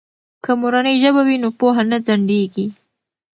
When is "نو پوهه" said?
1.43-1.83